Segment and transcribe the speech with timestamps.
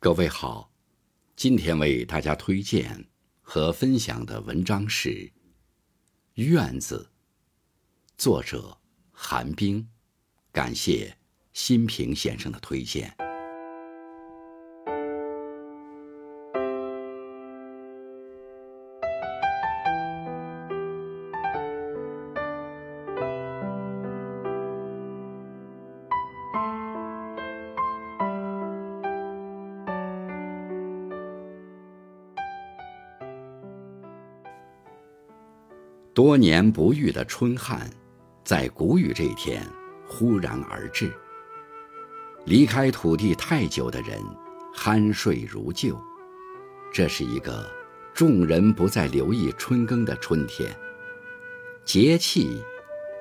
[0.00, 0.70] 各位好，
[1.34, 3.04] 今天为大家推荐
[3.42, 5.08] 和分享的文章是
[6.34, 7.10] 《院子》，
[8.16, 8.78] 作者
[9.10, 9.88] 韩冰，
[10.52, 11.18] 感谢
[11.52, 13.12] 新平先生的推荐。
[36.18, 37.88] 多年不遇的春旱，
[38.42, 39.62] 在谷雨这天
[40.04, 41.12] 忽然而至。
[42.44, 44.20] 离开土地太久的人，
[44.74, 45.96] 酣睡如旧。
[46.92, 47.64] 这是一个
[48.12, 50.68] 众人不再留意春耕的春天。
[51.84, 52.60] 节气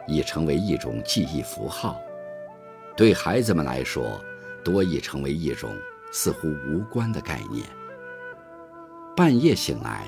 [0.08, 2.02] 已成为一种记忆符号，
[2.96, 4.20] 对孩子们来说，
[4.64, 5.70] 多已成为一种
[6.12, 7.64] 似乎无关的概念。
[9.16, 10.08] 半夜醒来。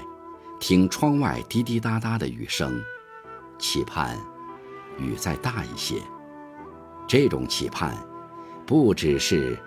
[0.59, 2.83] 听窗外滴滴答答的雨声，
[3.57, 4.17] 期盼
[4.97, 5.95] 雨再大一些。
[7.07, 7.95] 这种期盼，
[8.67, 9.57] 不只是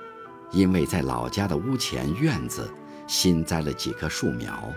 [0.51, 2.71] 因为在老家的屋前院子
[3.07, 4.71] 新栽了几棵树苗，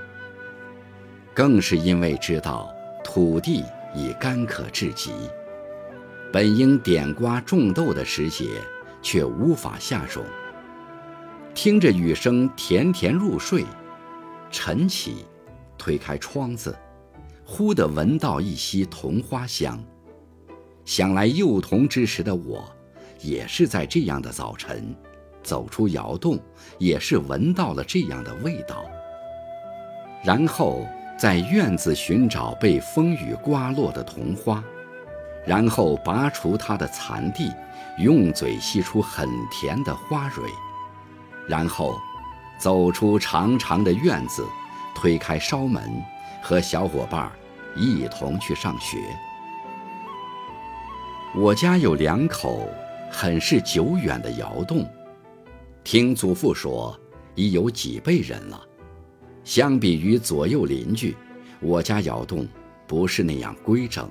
[1.34, 2.70] 更是因为知道
[3.04, 3.64] 土地
[3.94, 5.12] 已干渴至极，
[6.32, 8.62] 本应点瓜种豆的时节
[9.02, 10.24] 却无法下种。
[11.54, 13.66] 听着雨声，甜甜入睡，
[14.50, 15.26] 晨起。
[15.86, 16.76] 推开窗子，
[17.46, 19.80] 忽地闻到一袭桐花香。
[20.84, 22.68] 想来幼童之时的我，
[23.22, 24.96] 也是在这样的早晨，
[25.44, 26.40] 走出窑洞，
[26.80, 28.84] 也是闻到了这样的味道。
[30.24, 30.88] 然后
[31.20, 34.64] 在院子寻找被风雨刮落的桐花，
[35.46, 37.52] 然后拔除它的残蒂，
[38.00, 40.50] 用嘴吸出很甜的花蕊，
[41.48, 41.96] 然后
[42.58, 44.44] 走出长长的院子。
[44.96, 45.84] 推开烧门，
[46.42, 47.32] 和小伙伴
[47.76, 48.98] 一同去上学。
[51.36, 52.68] 我家有两口
[53.12, 54.90] 很是久远的窑洞，
[55.84, 56.98] 听祖父说
[57.36, 58.66] 已有几辈人了。
[59.44, 61.16] 相比于左右邻居，
[61.60, 62.48] 我家窑洞
[62.88, 64.10] 不是那样规整，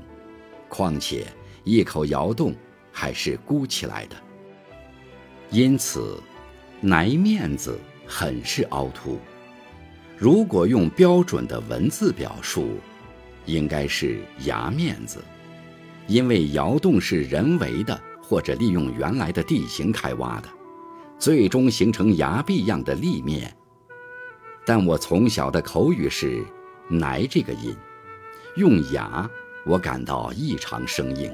[0.69, 1.27] 况且
[1.65, 2.55] 一口窑洞
[2.93, 4.17] 还是箍起来的，
[5.51, 6.23] 因此
[6.91, 9.19] 挨面子很是凹凸。
[10.17, 12.79] 如果用标准的文字表述，
[13.47, 15.23] 应该是崖面子，
[16.07, 20.49] 因为窑洞是人为的或者利用原来的地形开挖的，
[21.19, 23.55] 最终形成崖壁样的立面。
[24.65, 26.43] 但我从小的口语是
[27.01, 27.77] “来”这个音，
[28.57, 29.29] 用崖
[29.67, 31.31] 我感到异常生硬。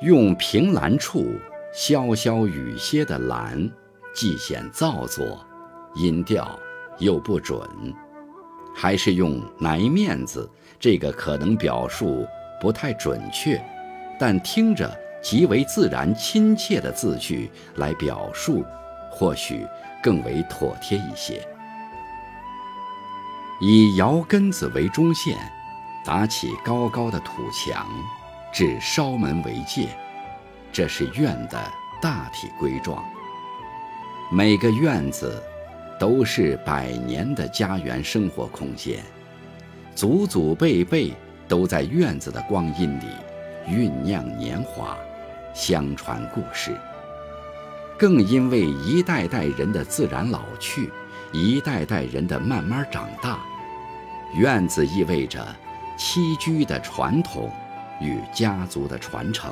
[0.00, 1.38] 用凭栏处
[1.74, 3.70] 潇潇雨歇的栏，
[4.14, 5.46] 既显造作，
[5.94, 6.58] 音调。
[6.98, 7.60] 又不准，
[8.74, 10.48] 还是用“来面子”
[10.80, 12.26] 这个可能表述
[12.60, 13.62] 不太准确，
[14.18, 14.90] 但听着
[15.22, 18.64] 极为自然亲切的字句来表述，
[19.10, 19.66] 或许
[20.02, 21.46] 更为妥帖一些。
[23.60, 25.36] 以窑根子为中线，
[26.04, 27.86] 打起高高的土墙，
[28.52, 29.88] 至烧门为界，
[30.72, 31.58] 这是院的
[32.00, 33.04] 大体规状。
[34.32, 35.42] 每个院子。
[35.98, 39.02] 都是百年的家园生活空间，
[39.94, 41.10] 祖祖辈辈
[41.48, 43.06] 都在院子的光阴里
[43.66, 44.98] 酝酿年华，
[45.54, 46.76] 相传故事。
[47.98, 50.92] 更因为一代代人的自然老去，
[51.32, 53.40] 一代代人的慢慢长大，
[54.34, 55.42] 院子意味着
[55.98, 57.50] 栖居的传统
[58.02, 59.50] 与家族的传承，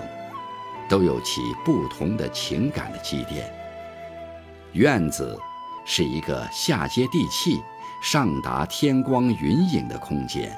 [0.91, 3.51] 都有其不同的情感的积淀。
[4.73, 5.39] 院子。
[5.85, 7.63] 是一个下接地气、
[8.03, 10.57] 上达天光云影的空间，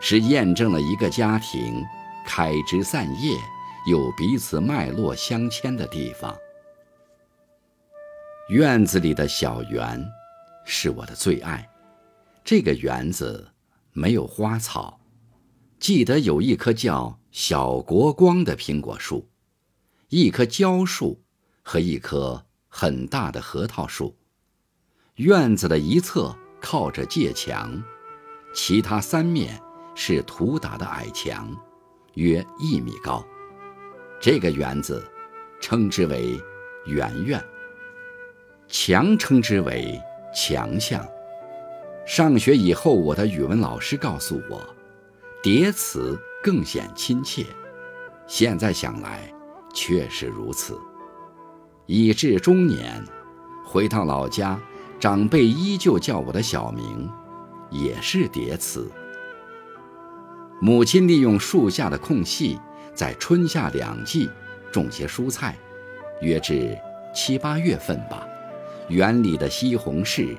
[0.00, 1.84] 是验证了一个家庭
[2.24, 3.36] 开枝散叶
[3.86, 6.36] 又彼此脉络相牵的地方。
[8.48, 10.04] 院子里的小园
[10.64, 11.68] 是我的最爱，
[12.44, 13.48] 这个园子
[13.92, 15.00] 没有花草，
[15.80, 19.28] 记得有一棵叫小国光的苹果树，
[20.08, 21.20] 一棵蕉树
[21.62, 24.16] 和一棵很大的核桃树。
[25.16, 27.82] 院子的一侧靠着界墙，
[28.52, 29.58] 其他三面
[29.94, 31.48] 是土打的矮墙，
[32.14, 33.24] 约一米高。
[34.20, 35.02] 这个园子
[35.58, 36.38] 称之为
[36.84, 37.42] 园院，
[38.68, 39.98] 墙称之为
[40.34, 41.02] 墙巷。
[42.06, 44.62] 上学以后，我的语文老师告诉我，
[45.42, 47.46] 叠词更显亲切。
[48.26, 49.32] 现在想来，
[49.72, 50.78] 确实如此。
[51.86, 53.02] 已至中年。
[53.68, 54.60] 回到老家，
[54.98, 57.08] 长辈依旧叫我的小名，
[57.70, 58.90] 也是叠词。
[60.60, 62.58] 母亲利用树下的空隙，
[62.94, 64.28] 在春夏两季
[64.72, 65.56] 种些蔬菜，
[66.22, 66.76] 约至
[67.14, 68.26] 七八月份吧，
[68.88, 70.34] 园里的西红柿，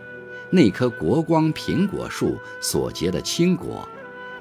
[0.50, 3.88] 那棵国光苹果树所结的青果，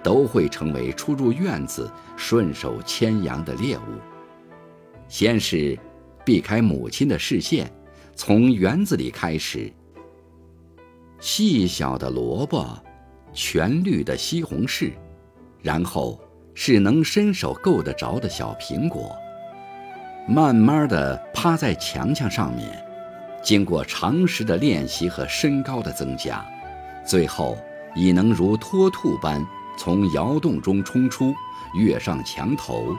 [0.02, 4.00] 都会成为出入院子顺手牵羊的猎物。
[5.08, 5.78] 先是
[6.24, 7.70] 避开母亲的视线，
[8.14, 9.70] 从园子里开始，
[11.20, 12.66] 细小的萝卜，
[13.32, 14.92] 全绿的西红柿。
[15.62, 16.20] 然后
[16.54, 19.16] 是能伸手够得着的小苹果，
[20.28, 22.82] 慢慢地趴在墙墙上面，
[23.42, 26.46] 经过长时的练习和身高的增加，
[27.04, 27.58] 最后
[27.96, 29.44] 已能如脱兔般
[29.76, 31.34] 从窑洞中冲出，
[31.74, 32.96] 跃上墙头，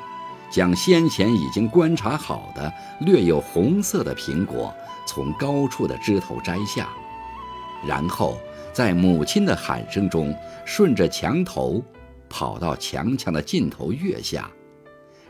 [0.49, 4.73] 将先前已经观察好的略有红色的苹果
[5.05, 6.89] 从高处的枝头摘下，
[7.85, 8.39] 然后
[8.73, 10.33] 在母亲的喊声中
[10.65, 11.83] 顺着墙头。
[12.29, 14.51] 跑到墙墙的尽头跃下，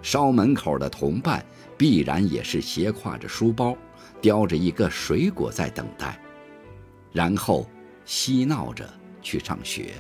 [0.02, 1.46] 烧门口的同伴
[1.78, 3.78] 必然也是斜挎着书包，
[4.20, 6.20] 叼着一个水果在等待，
[7.12, 7.70] 然后
[8.04, 8.92] 嬉闹着
[9.22, 9.94] 去上学。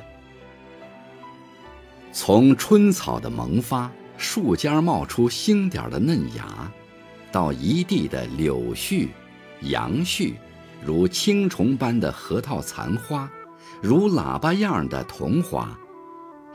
[2.12, 6.72] 从春草的萌发，树尖冒出星点的嫩芽，
[7.32, 9.10] 到一地的柳絮、
[9.62, 10.34] 杨絮，
[10.88, 13.30] 如青虫般的核桃残花，
[13.82, 15.78] 如喇叭样的桐花。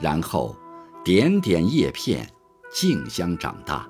[0.00, 0.56] 然后，
[1.04, 2.26] 点点叶片
[2.72, 3.86] 竞相长大，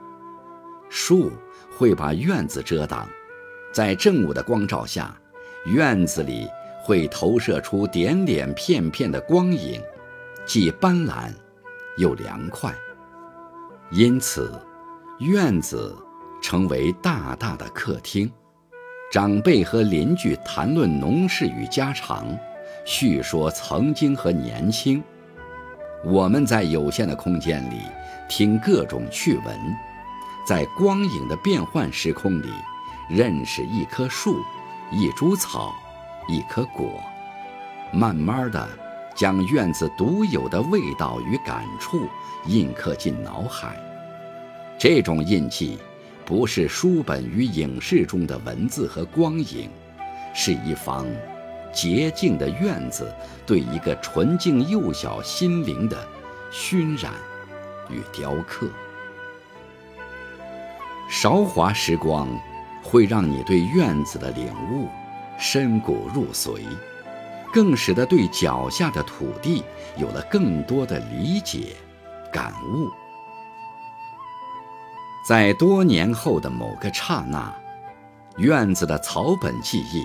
[0.89, 1.31] 树
[1.79, 3.09] 会把院子遮挡，
[3.73, 5.17] 在正午的光照下，
[5.67, 6.49] 院子里
[6.85, 9.81] 会投射出点点片片的光影，
[10.45, 11.33] 既斑斓
[11.99, 12.75] 又凉快。
[13.93, 14.51] 因此，
[15.21, 15.97] 院子
[16.43, 18.29] 成为大大的客厅，
[19.13, 22.35] 长辈和邻居谈论农事与家常，
[22.87, 25.05] 叙说曾经和年轻。
[26.03, 27.83] 我们在有限的空间里
[28.27, 29.55] 听各种趣闻，
[30.49, 32.49] 在光影的变幻时空里
[33.11, 34.39] 认识一棵树、
[34.91, 35.75] 一株草、
[36.27, 36.99] 一颗果，
[37.93, 38.67] 慢慢的
[39.15, 42.09] 将院子独有的味道与感触
[42.47, 43.77] 印刻进脑海。
[44.79, 45.79] 这种印记，
[46.33, 49.69] 不是书本与影视中的文字和光影，
[50.33, 51.07] 是一方。
[51.75, 53.15] 洁净的院子，
[53.45, 56.09] 对一个纯净幼小心灵的
[56.51, 57.13] 熏染
[57.91, 58.67] 与雕刻。
[61.11, 62.27] 韶华时光，
[62.83, 64.89] 会让你对院子的领悟
[65.39, 66.63] 深骨入髓，
[67.53, 69.63] 更使得对脚下的土地
[69.99, 71.77] 有了更多的理解、
[72.33, 72.89] 感悟。
[75.27, 77.55] 在多年后的某个刹那，
[78.39, 80.05] 院子的草本记忆。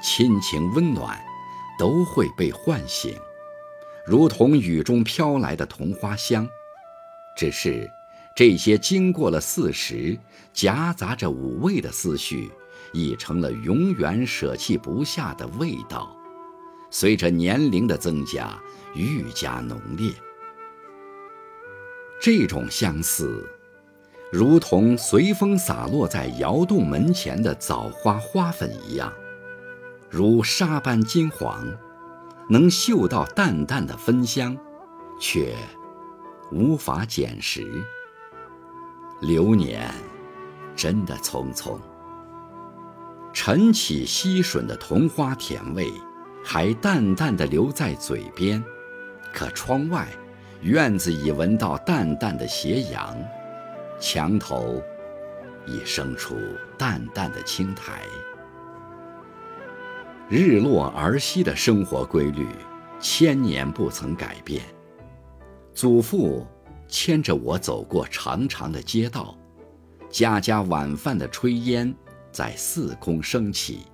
[0.00, 1.20] 亲情温暖，
[1.76, 3.18] 都会被唤醒，
[4.06, 6.48] 如同雨中飘来的桐花香。
[7.36, 7.90] 只是，
[8.32, 10.16] 这些经过了四十，
[10.52, 12.48] 夹杂着五味的思绪，
[12.92, 16.16] 已成了永远舍弃不下的味道。
[16.92, 18.56] 随着年龄的增加，
[18.94, 20.12] 愈加浓烈。
[22.20, 23.44] 这种相似，
[24.30, 29.12] 如同随风洒落在窑洞门前的枣花花粉一样。
[30.10, 31.66] 如沙般金黄，
[32.48, 34.56] 能嗅到淡淡的芬香，
[35.18, 35.54] 却
[36.50, 37.66] 无法捡拾。
[39.20, 39.90] 流年
[40.76, 41.78] 真的匆匆，
[43.32, 45.90] 晨起吸吮的桐花甜味，
[46.44, 48.62] 还淡淡的留在嘴边。
[49.32, 50.06] 可窗外，
[50.60, 53.16] 院子已闻到淡淡的斜阳，
[53.98, 54.82] 墙头
[55.66, 56.36] 已生出
[56.76, 58.02] 淡淡的青苔。
[60.28, 62.46] 日落而息的生活规律，
[63.00, 64.62] 千年不曾改变。
[65.72, 66.46] 祖父
[66.86, 69.36] 牵着我走过长长的街道，
[70.10, 71.94] 家家晚饭的炊烟
[72.30, 73.86] 在四空升起，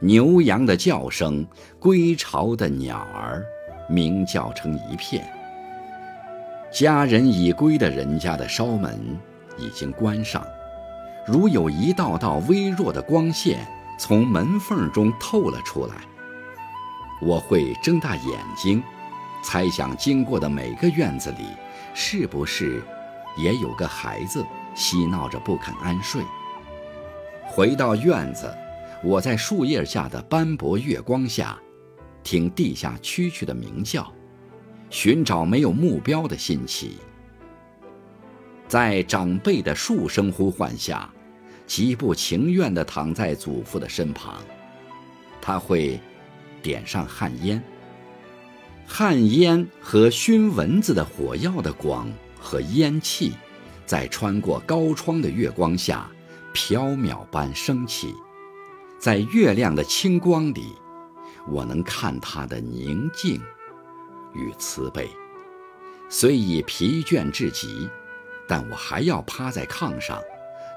[0.00, 1.46] 牛羊的叫声，
[1.78, 3.44] 归巢的鸟儿
[3.88, 5.30] 鸣叫成一片。
[6.72, 8.98] 家人已归的人家的烧门
[9.58, 10.46] 已经关上，
[11.26, 13.66] 如有一道道微弱的光线。
[13.98, 15.94] 从门缝中透了出来，
[17.20, 18.82] 我会睁大眼睛，
[19.44, 21.44] 猜想经过的每个院子里，
[21.94, 22.82] 是不是
[23.36, 26.20] 也有个孩子嬉闹着不肯安睡。
[27.46, 28.52] 回到院子，
[29.04, 31.56] 我在树叶下的斑驳月光下，
[32.24, 34.12] 听地下蛐蛐的鸣叫，
[34.92, 36.98] 寻找没有目标的新奇。
[38.68, 41.10] 在长辈的数声呼唤下。
[41.64, 44.42] 极不情愿地躺在祖父的身旁，
[45.40, 45.98] 他会
[46.60, 47.62] 点上旱烟。
[48.86, 53.32] 旱烟和熏蚊子的火药的光和烟气，
[53.86, 56.10] 在穿过高窗的月光下，
[56.52, 58.12] 飘渺般升起。
[58.98, 60.74] 在月亮的清光里，
[61.48, 63.40] 我能看它的宁静
[64.34, 65.08] 与慈悲。
[66.08, 67.88] 虽已疲倦至极，
[68.46, 70.20] 但我还要趴在炕上，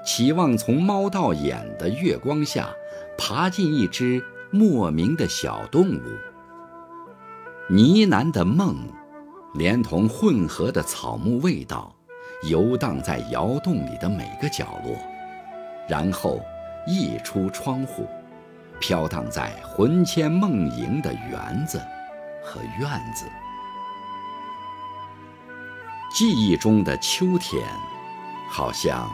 [0.04, 2.70] 期望从猫到眼的月光下
[3.18, 6.02] 爬进一只莫名的小动物。
[7.68, 8.76] 呢喃的梦，
[9.54, 11.94] 连同混合的草木味道，
[12.48, 14.96] 游荡在窑洞里的每个角落，
[15.88, 16.40] 然后
[16.86, 18.06] 溢出窗户，
[18.78, 21.78] 飘荡在魂牵梦萦的园子
[22.42, 23.26] 和院子。
[26.10, 27.62] 记忆中的秋天，
[28.48, 29.10] 好像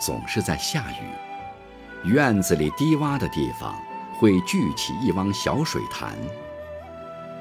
[0.00, 2.08] 总是在下雨。
[2.08, 3.74] 院子里低洼的地方，
[4.18, 6.14] 会聚起一汪小水潭。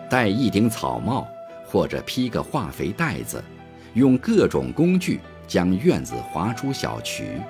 [0.10, 1.26] 戴一顶草帽，
[1.66, 3.42] 或者披个化肥袋子，
[3.94, 7.42] 用各种工具将院子划出小渠，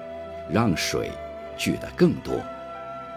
[0.49, 1.11] 让水
[1.57, 2.35] 聚得更多。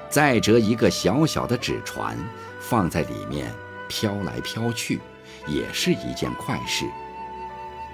[0.08, 2.16] 再折一个小小的纸船，
[2.60, 3.52] 放在里面
[3.86, 4.98] 飘来飘去，
[5.46, 6.86] 也是一件快事。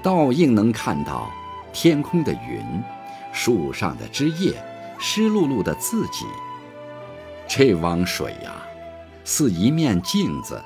[0.02, 1.30] 倒映能看到
[1.72, 2.64] 天空的云，
[3.32, 4.62] 树上的枝叶，
[4.98, 6.26] 湿漉漉的自己。
[7.48, 8.62] 这汪水呀，
[9.24, 10.62] 似一面镜子。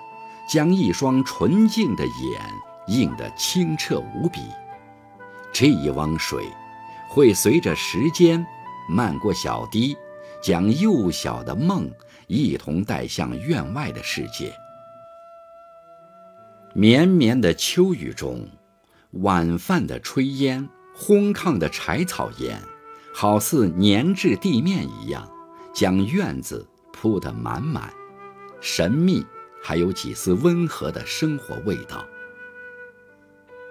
[0.46, 2.42] 将一双纯净的眼
[2.88, 4.40] 映得清澈无比。
[5.54, 6.46] 这一汪水，
[7.08, 8.44] 会随着时间
[8.86, 9.96] 漫过小堤，
[10.42, 11.90] 将幼小的梦
[12.26, 14.52] 一同带向院外的世界。
[16.74, 18.46] 绵绵的秋雨中，
[19.22, 22.60] 晚饭的炊烟、烘炕的柴草烟，
[23.12, 25.28] 好似粘至地面一样，
[25.72, 27.92] 将院子铺得满满，
[28.60, 29.24] 神秘。
[29.66, 32.04] 还有几丝温和的生活味道。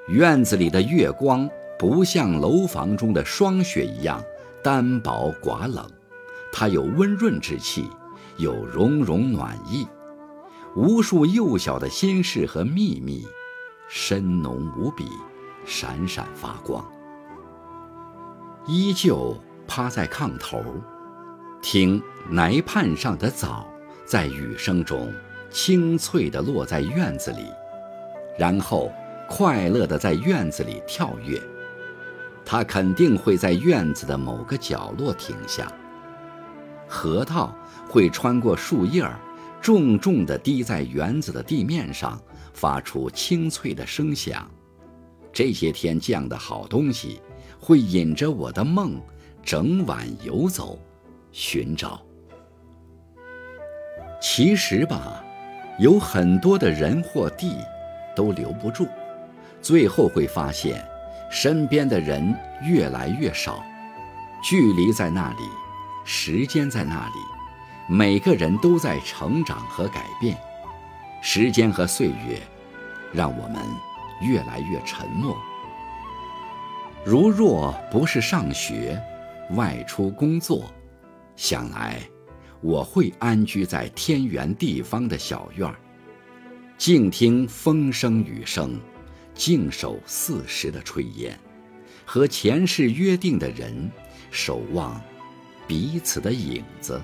[0.08, 1.48] 院子里的月光
[1.78, 4.20] 不像楼房中的霜雪一样
[4.64, 5.88] 单薄寡冷，
[6.52, 7.88] 它有温润之气，
[8.38, 9.88] 有融融暖意。
[10.76, 13.28] 无数幼小的心事和秘密，
[13.88, 15.06] 深浓无比，
[15.65, 16.84] 闪闪发光。
[18.67, 20.63] 依旧趴在炕头，
[21.62, 23.67] 听泥畔上的枣
[24.05, 25.12] 在雨声中。
[25.51, 27.46] 清脆地落在院子里，
[28.39, 28.91] 然后
[29.29, 31.39] 快乐地在院子里跳跃。
[32.43, 35.72] 它肯定会在院子的某个角落停下。
[36.88, 37.55] 核桃
[37.88, 39.20] 会穿过树叶儿，
[39.62, 42.20] 重重地滴在园子的地面上，
[42.51, 44.50] 发出清脆的声响。
[45.34, 47.20] 这些天降的好东西，
[47.60, 49.02] 会引着我的梦，
[49.44, 50.80] 整晚游走，
[51.32, 52.00] 寻找。
[54.22, 55.22] 其实吧。
[55.80, 57.58] 有很多的人或地，
[58.16, 58.88] 都留不住，
[59.60, 60.88] 最后会发现，
[61.32, 62.32] 身边的人
[62.63, 63.63] 越来越少，
[64.44, 65.38] 距离在那里，
[66.06, 67.13] 时间在那里，
[67.88, 70.38] 每个人都在成长和改变，
[71.24, 72.40] 时间和岁月，
[73.12, 73.58] 让我们
[74.24, 75.38] 越来越沉默。
[77.06, 79.01] 如若不是上学，
[79.51, 80.72] 外出工作，
[81.36, 82.00] 想来。
[82.62, 85.75] 我会安居在天圆地方的小院儿，
[86.77, 88.80] 静听风声雨声，
[89.36, 91.38] 静守四时的炊烟，
[92.06, 93.92] 和前世约定的人
[94.32, 94.98] 守望
[95.68, 97.01] 彼此的影子，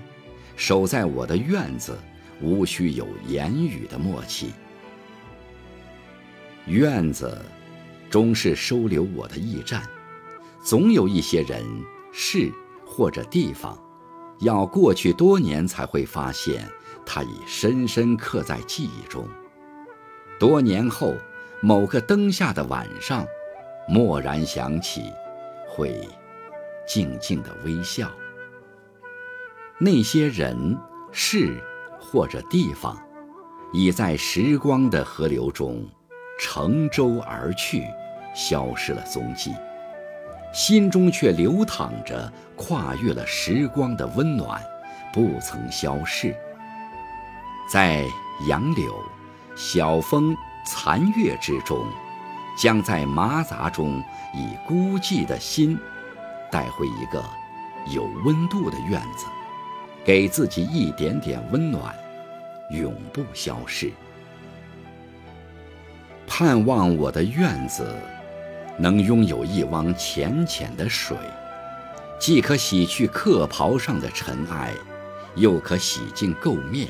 [0.56, 2.00] 守在我的院子，
[2.42, 4.54] 无需有言语的默契。
[6.70, 7.36] 院子
[8.12, 9.82] 终是收留我的驿站，
[10.64, 11.64] 总有一些人
[12.14, 12.52] 事
[12.86, 13.78] 或者地方。
[14.42, 16.64] 要过去多年才会发现，
[17.06, 19.28] 它已深深刻在记忆中。
[20.40, 21.16] 多年后，
[21.60, 23.26] 某个灯下的晚上，
[23.90, 25.12] 蓦然想起，
[25.68, 26.08] 会
[26.88, 28.12] 静静的微笑。
[29.80, 30.78] 那些人、
[31.12, 31.62] 事
[32.00, 32.96] 或者地方，
[33.74, 35.84] 已在时光的河流中
[36.40, 37.88] 乘舟而去，
[38.34, 39.54] 消失了踪迹。
[40.52, 44.60] 心中却流淌着跨越了时光的温暖，
[45.14, 46.36] 不曾消逝。
[47.72, 48.04] 在
[48.48, 48.92] 杨柳、
[49.56, 51.86] 晓风、残月之中，
[52.58, 54.04] 将在麻杂中
[54.34, 55.78] 以孤寂的心，
[56.50, 57.24] 带回一个
[57.94, 59.28] 有温度的院子，
[60.04, 61.94] 给自己一点点温暖，
[62.72, 63.92] 永不消逝。
[66.40, 67.94] 盼望我的院子。
[68.78, 71.18] 能拥有一汪浅浅的水，
[72.18, 74.72] 既可洗去客袍上的尘埃，
[75.36, 76.88] 又可洗净垢面，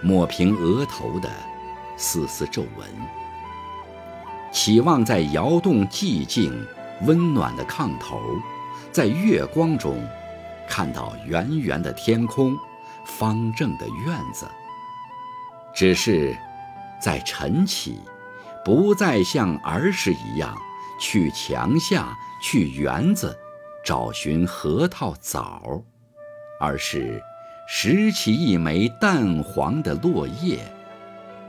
[0.00, 1.28] 抹平额头的
[1.98, 2.88] 丝丝皱纹，
[4.50, 6.50] 期望在摇动寂静、
[7.02, 8.22] 温暖的炕头，
[8.90, 10.02] 在月光中，
[10.66, 12.56] 看到圆圆的天空、
[13.04, 14.46] 方正的院子。
[15.74, 16.34] 只是，
[16.98, 18.00] 在晨起，
[18.64, 20.56] 不再像儿时一样
[21.00, 23.36] 去墙下、去园子
[23.84, 25.82] 找寻核桃枣，
[26.60, 27.22] 而是。
[27.74, 30.58] 拾起一枚淡黄的落叶，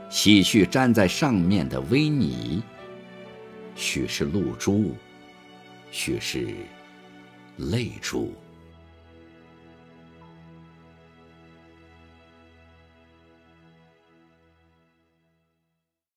[0.08, 2.62] 洗去粘在上面的微泥。
[3.74, 4.94] 许是露珠，
[5.90, 6.54] 许是
[7.56, 8.32] 泪珠。